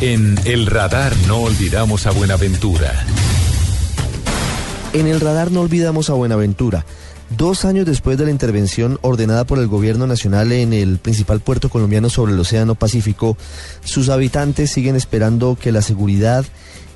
En 0.00 0.38
El 0.44 0.66
Radar 0.66 1.12
no 1.26 1.38
olvidamos 1.38 2.06
a 2.06 2.12
Buenaventura. 2.12 3.04
En 4.92 5.08
El 5.08 5.18
Radar 5.18 5.50
no 5.50 5.62
olvidamos 5.62 6.08
a 6.08 6.12
Buenaventura. 6.12 6.86
Dos 7.36 7.64
años 7.64 7.84
después 7.84 8.16
de 8.16 8.24
la 8.24 8.30
intervención 8.30 9.00
ordenada 9.02 9.44
por 9.44 9.58
el 9.58 9.66
gobierno 9.66 10.06
nacional 10.06 10.52
en 10.52 10.72
el 10.72 10.98
principal 10.98 11.40
puerto 11.40 11.68
colombiano 11.68 12.10
sobre 12.10 12.32
el 12.32 12.38
Océano 12.38 12.76
Pacífico, 12.76 13.36
sus 13.82 14.08
habitantes 14.08 14.70
siguen 14.70 14.94
esperando 14.94 15.58
que 15.60 15.72
la 15.72 15.82
seguridad, 15.82 16.46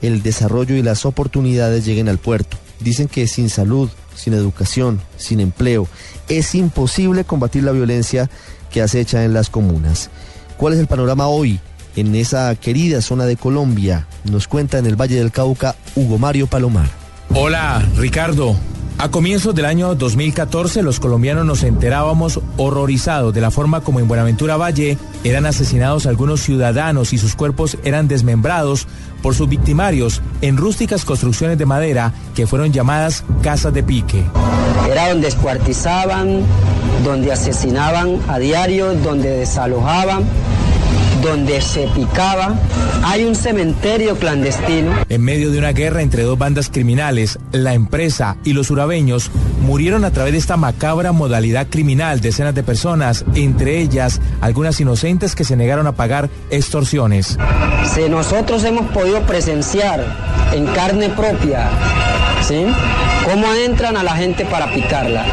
el 0.00 0.23
desarrollo 0.23 0.77
y 0.77 0.82
las 0.82 1.05
oportunidades 1.05 1.84
lleguen 1.84 2.09
al 2.09 2.19
puerto. 2.19 2.57
Dicen 2.79 3.09
que 3.09 3.27
sin 3.27 3.50
salud, 3.50 3.91
sin 4.14 4.32
educación, 4.32 5.00
sin 5.16 5.41
empleo, 5.41 5.89
es 6.29 6.55
imposible 6.55 7.25
combatir 7.25 7.64
la 7.64 7.73
violencia 7.73 8.30
que 8.71 8.80
acecha 8.80 9.25
en 9.25 9.34
las 9.34 9.50
comunas. 9.50 10.09
¿Cuál 10.57 10.75
es 10.75 10.79
el 10.79 10.87
panorama 10.87 11.27
hoy 11.27 11.59
en 11.97 12.15
esa 12.15 12.55
querida 12.57 13.01
zona 13.01 13.27
de 13.27 13.37
Colombia? 13.37 14.07
Nos 14.25 14.49
cuenta 14.49 14.79
en 14.79 14.87
el 14.87 15.00
Valle 15.00 15.17
del 15.17 15.33
Cauca 15.33 15.77
Hugo 15.95 16.19
Mario 16.19 16.46
Palomar. 16.46 16.89
Hola, 17.35 17.83
Ricardo. 17.96 18.57
A 18.99 19.11
comienzos 19.11 19.55
del 19.55 19.64
año 19.64 19.95
2014, 19.97 20.83
los 20.83 21.00
colombianos 21.00 21.45
nos 21.45 21.64
enterábamos 21.64 22.41
horrorizados 22.57 23.35
de 23.35 23.41
la 23.41 23.50
forma 23.50 23.81
como 23.81 23.99
en 23.99 24.07
Buenaventura 24.07 24.57
Valle 24.57 24.97
eran 25.25 25.45
asesinados 25.45 26.07
algunos 26.07 26.41
ciudadanos 26.41 27.13
y 27.13 27.19
sus 27.19 27.35
cuerpos 27.35 27.79
eran 27.83 28.07
desmembrados 28.07 28.86
por 29.21 29.35
sus 29.35 29.49
victimarios 29.49 30.22
en 30.41 30.57
rústicas 30.57 31.05
construcciones 31.05 31.59
de 31.59 31.67
madera 31.67 32.12
que 32.36 32.47
fueron 32.47 32.72
llamadas 32.72 33.25
casas 33.42 33.75
de 33.75 33.83
pique. 33.83 34.22
Era 34.89 35.09
donde 35.09 35.27
descuartizaban, 35.27 36.42
donde 37.03 37.33
asesinaban 37.33 38.20
a 38.28 38.39
diario, 38.39 38.95
donde 38.95 39.31
desalojaban 39.31 40.25
donde 41.22 41.61
se 41.61 41.86
picaba. 41.89 42.55
Hay 43.05 43.25
un 43.25 43.34
cementerio 43.34 44.17
clandestino. 44.17 44.92
En 45.08 45.22
medio 45.22 45.50
de 45.50 45.58
una 45.58 45.72
guerra 45.72 46.03
entre 46.03 46.25
dos 46.25 46.36
bandas 46.36 46.69
criminales, 46.69 47.38
la 47.52 47.74
empresa 47.74 48.36
y 48.44 48.52
los 48.52 48.70
urabeños 48.70 49.30
murieron 49.62 50.05
a 50.05 50.10
través 50.10 50.32
de 50.32 50.38
esta 50.38 50.56
macabra 50.56 51.12
modalidad 51.12 51.69
criminal 51.70 52.20
decenas 52.20 52.55
de 52.55 52.62
personas, 52.62 53.24
entre 53.34 53.80
ellas 53.80 54.20
algunas 54.41 54.80
inocentes 54.80 55.34
que 55.34 55.44
se 55.44 55.56
negaron 55.56 55.86
a 55.86 55.92
pagar 55.92 56.28
extorsiones. 56.50 57.38
Si 57.94 58.08
nosotros 58.08 58.64
hemos 58.64 58.91
podido 58.91 59.22
presenciar 59.22 60.04
en 60.52 60.66
carne 60.66 61.08
propia, 61.10 61.69
¿sí? 62.47 62.66
Cómo 63.25 63.52
entran 63.54 63.97
a 63.97 64.02
la 64.02 64.16
gente 64.16 64.44
para 64.44 64.72
picarla 64.72 65.25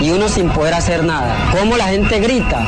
y 0.00 0.10
uno 0.10 0.28
sin 0.28 0.50
poder 0.50 0.74
hacer 0.74 1.04
nada. 1.04 1.36
Cómo 1.56 1.76
la 1.76 1.86
gente 1.86 2.18
grita 2.18 2.66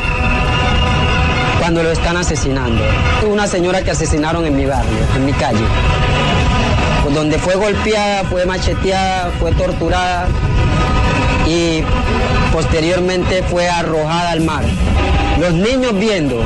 cuando 1.64 1.82
lo 1.82 1.92
están 1.92 2.18
asesinando. 2.18 2.82
Una 3.26 3.46
señora 3.46 3.82
que 3.82 3.90
asesinaron 3.90 4.44
en 4.44 4.54
mi 4.54 4.66
barrio, 4.66 4.98
en 5.16 5.24
mi 5.24 5.32
calle, 5.32 5.64
donde 7.14 7.38
fue 7.38 7.54
golpeada, 7.54 8.22
fue 8.24 8.44
macheteada, 8.44 9.30
fue 9.40 9.50
torturada 9.52 10.28
y 11.48 11.82
posteriormente 12.52 13.42
fue 13.44 13.66
arrojada 13.66 14.32
al 14.32 14.42
mar. 14.42 14.62
Los 15.40 15.54
niños 15.54 15.98
viendo, 15.98 16.36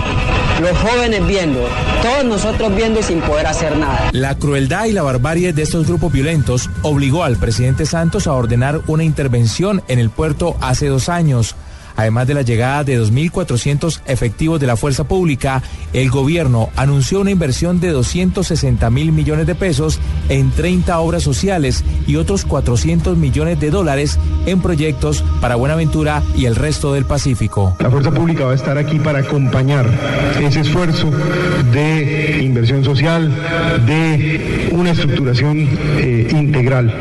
los 0.60 0.78
jóvenes 0.78 1.26
viendo, 1.26 1.66
todos 2.00 2.24
nosotros 2.24 2.76
viendo 2.76 3.00
y 3.00 3.02
sin 3.02 3.20
poder 3.20 3.48
hacer 3.48 3.76
nada. 3.76 4.10
La 4.12 4.36
crueldad 4.36 4.84
y 4.84 4.92
la 4.92 5.02
barbarie 5.02 5.52
de 5.52 5.62
estos 5.62 5.88
grupos 5.88 6.12
violentos 6.12 6.70
obligó 6.82 7.24
al 7.24 7.38
presidente 7.38 7.86
Santos 7.86 8.28
a 8.28 8.34
ordenar 8.34 8.82
una 8.86 9.02
intervención 9.02 9.82
en 9.88 9.98
el 9.98 10.10
puerto 10.10 10.56
hace 10.60 10.86
dos 10.86 11.08
años. 11.08 11.56
Además 11.98 12.28
de 12.28 12.34
la 12.34 12.42
llegada 12.42 12.84
de 12.84 12.96
2.400 13.02 14.02
efectivos 14.06 14.60
de 14.60 14.68
la 14.68 14.76
fuerza 14.76 15.02
pública, 15.02 15.64
el 15.92 16.10
gobierno 16.10 16.70
anunció 16.76 17.20
una 17.20 17.32
inversión 17.32 17.80
de 17.80 17.90
260 17.90 18.88
mil 18.90 19.10
millones 19.10 19.48
de 19.48 19.56
pesos 19.56 19.98
en 20.28 20.52
30 20.52 20.96
obras 21.00 21.24
sociales 21.24 21.82
y 22.06 22.14
otros 22.14 22.44
400 22.44 23.16
millones 23.16 23.58
de 23.58 23.70
dólares 23.70 24.16
en 24.46 24.60
proyectos 24.60 25.24
para 25.40 25.56
Buenaventura 25.56 26.22
y 26.36 26.44
el 26.44 26.54
resto 26.54 26.94
del 26.94 27.04
Pacífico. 27.04 27.76
La 27.80 27.90
fuerza 27.90 28.12
pública 28.12 28.44
va 28.44 28.52
a 28.52 28.54
estar 28.54 28.78
aquí 28.78 29.00
para 29.00 29.18
acompañar 29.18 29.90
ese 30.40 30.60
esfuerzo 30.60 31.10
de 31.72 32.42
inversión 32.44 32.84
social, 32.84 33.28
de 33.86 34.68
una 34.70 34.92
estructuración 34.92 35.68
eh, 35.98 36.28
integral. 36.30 36.94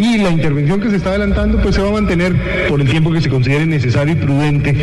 Y 0.00 0.16
la 0.16 0.30
intervención 0.30 0.80
que 0.80 0.88
se 0.88 0.96
está 0.96 1.10
adelantando 1.10 1.60
pues 1.60 1.74
se 1.74 1.82
va 1.82 1.90
a 1.90 1.92
mantener 1.92 2.66
por 2.70 2.80
el 2.80 2.88
tiempo 2.88 3.12
que 3.12 3.20
se 3.20 3.28
considere 3.28 3.66
necesario 3.66 4.14
y 4.14 4.29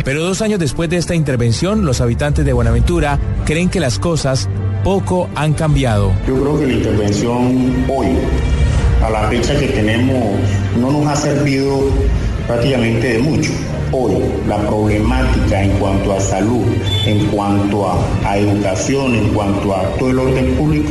pero 0.04 0.22
dos 0.22 0.42
años 0.42 0.58
después 0.58 0.90
de 0.90 0.96
esta 0.96 1.14
intervención, 1.14 1.84
los 1.84 2.00
habitantes 2.00 2.44
de 2.44 2.52
Buenaventura 2.52 3.18
creen 3.44 3.68
que 3.68 3.80
las 3.80 3.98
cosas 3.98 4.48
poco 4.84 5.28
han 5.34 5.54
cambiado. 5.54 6.12
Yo 6.26 6.40
creo 6.40 6.58
que 6.58 6.66
la 6.66 6.72
intervención 6.72 7.84
hoy, 7.88 8.08
a 9.02 9.10
la 9.10 9.28
fecha 9.28 9.58
que 9.58 9.68
tenemos, 9.68 10.38
no 10.78 10.90
nos 10.90 11.06
ha 11.06 11.16
servido 11.16 11.90
prácticamente 12.46 13.14
de 13.14 13.18
mucho. 13.18 13.50
Hoy 13.90 14.12
la 14.46 14.58
problemática 14.66 15.62
en 15.62 15.70
cuanto 15.78 16.12
a 16.12 16.20
salud, 16.20 16.66
en 17.06 17.26
cuanto 17.28 17.90
a, 17.90 17.98
a 18.24 18.38
educación, 18.38 19.14
en 19.14 19.28
cuanto 19.30 19.74
a 19.74 19.82
todo 19.98 20.10
el 20.10 20.18
orden 20.18 20.54
público, 20.56 20.90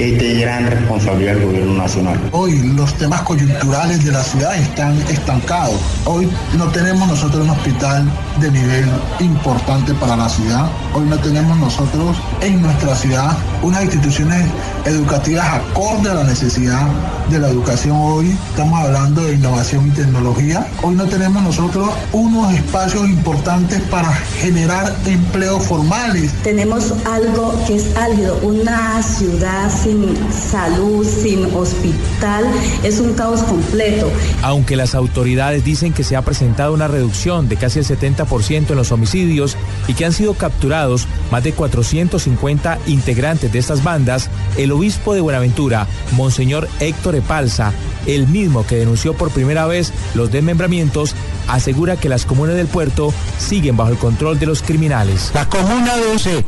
es 0.00 0.18
de 0.18 0.40
gran 0.40 0.66
responsabilidad 0.66 1.34
del 1.34 1.44
gobierno 1.44 1.74
nacional. 1.74 2.18
Hoy 2.32 2.58
los 2.74 2.94
temas 2.94 3.20
coyunturales 3.22 4.02
de 4.02 4.12
la 4.12 4.22
ciudad 4.22 4.56
están 4.56 4.96
estancados. 5.10 5.78
Hoy 6.06 6.28
no 6.56 6.66
tenemos 6.68 7.06
nosotros 7.06 7.44
un 7.44 7.50
hospital 7.50 8.04
de 8.40 8.50
nivel 8.50 8.86
importante 9.20 9.92
para 9.94 10.16
la 10.16 10.28
ciudad. 10.28 10.70
Hoy 10.94 11.04
no 11.06 11.18
tenemos 11.18 11.56
nosotros 11.58 12.16
en 12.40 12.62
nuestra 12.62 12.94
ciudad 12.94 13.36
unas 13.62 13.84
instituciones 13.84 14.46
educativas 14.86 15.46
acorde 15.46 16.10
a 16.10 16.14
la 16.14 16.24
necesidad 16.24 16.86
de 17.28 17.38
la 17.38 17.48
educación 17.48 17.96
hoy. 18.00 18.36
Estamos 18.50 18.80
hablando 18.80 19.22
de 19.22 19.34
innovación 19.34 19.88
y 19.88 19.90
tecnología. 19.90 20.66
Hoy 20.82 20.94
no 20.94 21.04
tenemos 21.04 21.42
nosotros 21.42 21.90
unos 22.12 22.54
espacios 22.54 23.08
importantes 23.08 23.80
para 23.90 24.10
generar 24.40 24.94
empleos 25.04 25.64
formales. 25.66 26.32
Tenemos 26.42 26.94
algo 27.04 27.54
que 27.66 27.76
es 27.76 27.96
álido, 27.96 28.38
una 28.42 29.02
ciudad 29.02 29.70
sin 29.70 29.89
salud, 30.32 31.06
sin 31.06 31.44
hospital, 31.54 32.44
es 32.82 33.00
un 33.00 33.14
caos 33.14 33.42
completo. 33.42 34.10
Aunque 34.42 34.76
las 34.76 34.94
autoridades 34.94 35.64
dicen 35.64 35.92
que 35.92 36.04
se 36.04 36.16
ha 36.16 36.22
presentado 36.22 36.72
una 36.72 36.88
reducción 36.88 37.48
de 37.48 37.56
casi 37.56 37.78
el 37.78 37.86
70% 37.86 38.70
en 38.70 38.76
los 38.76 38.92
homicidios 38.92 39.56
y 39.88 39.94
que 39.94 40.04
han 40.04 40.12
sido 40.12 40.34
capturados 40.34 41.06
más 41.30 41.44
de 41.44 41.52
450 41.52 42.78
integrantes 42.86 43.52
de 43.52 43.58
estas 43.58 43.82
bandas, 43.82 44.30
el 44.56 44.72
obispo 44.72 45.14
de 45.14 45.20
Buenaventura, 45.20 45.86
Monseñor 46.12 46.68
Héctor 46.80 47.16
Epalza, 47.16 47.72
el 48.06 48.26
mismo 48.26 48.66
que 48.66 48.76
denunció 48.76 49.14
por 49.14 49.30
primera 49.30 49.66
vez 49.66 49.92
los 50.14 50.30
desmembramientos, 50.30 51.14
asegura 51.48 51.96
que 51.96 52.08
las 52.08 52.24
comunas 52.24 52.56
del 52.56 52.66
puerto 52.66 53.12
siguen 53.38 53.76
bajo 53.76 53.90
el 53.90 53.98
control 53.98 54.38
de 54.38 54.46
los 54.46 54.62
criminales. 54.62 55.30
La 55.34 55.48
comuna 55.48 55.96
12 55.96 56.44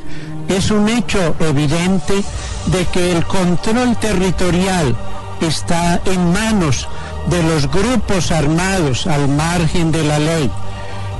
es 0.49 0.71
un 0.71 0.89
hecho 0.89 1.35
evidente 1.41 2.23
de 2.67 2.85
que 2.87 3.13
el 3.13 3.27
control 3.27 3.97
territorial 3.97 4.95
está 5.41 6.01
en 6.05 6.33
manos 6.33 6.89
de 7.29 7.43
los 7.43 7.71
grupos 7.71 8.31
armados 8.31 9.07
al 9.07 9.29
margen 9.29 9.93
de 9.93 10.05
la 10.05 10.19
ley. 10.19 10.51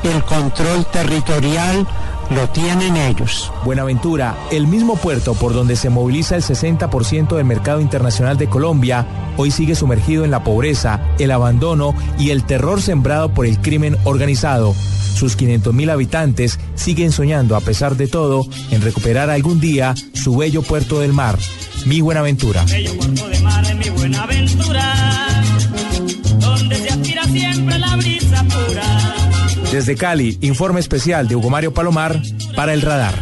El 0.03 0.23
control 0.25 0.85
territorial 0.87 1.87
lo 2.31 2.49
tienen 2.49 2.97
ellos. 2.97 3.53
Buenaventura, 3.65 4.37
el 4.51 4.67
mismo 4.67 4.97
puerto 4.97 5.35
por 5.35 5.53
donde 5.53 5.77
se 5.77 5.91
moviliza 5.91 6.37
el 6.37 6.43
60% 6.43 7.37
del 7.37 7.45
mercado 7.45 7.81
internacional 7.81 8.39
de 8.39 8.49
Colombia, 8.49 9.07
hoy 9.37 9.51
sigue 9.51 9.75
sumergido 9.75 10.25
en 10.25 10.31
la 10.31 10.45
pobreza, 10.45 11.01
el 11.19 11.31
abandono 11.31 11.95
y 12.19 12.31
el 12.31 12.45
terror 12.45 12.81
sembrado 12.81 13.33
por 13.33 13.47
el 13.47 13.59
crimen 13.61 13.97
organizado. 14.05 14.75
Sus 15.15 15.37
500.000 15.39 15.91
habitantes 15.91 16.59
siguen 16.75 17.13
soñando, 17.13 17.55
a 17.57 17.61
pesar 17.61 17.97
de 17.97 18.09
todo, 18.09 18.47
en 18.71 18.83
recuperar 18.83 19.31
algún 19.31 19.61
día 19.61 19.95
su 20.15 20.37
bello 20.37 20.63
puerto 20.63 21.01
del 21.01 21.13
mar, 21.13 21.39
mi 21.87 22.01
Buenaventura. 22.01 22.65
Bello 22.65 22.97
puerto 22.97 23.29
de 23.29 23.41
mar, 23.41 23.75
mi 23.75 23.91
Buenaventura, 23.91 24.92
Desde 29.73 29.97
Cali, 29.97 30.37
informe 30.43 30.81
especial 30.81 31.27
de 31.27 31.35
Hugo 31.35 31.49
Mario 31.49 31.73
Palomar 31.73 32.21
para 32.55 32.75
el 32.75 32.83
radar. 32.83 33.15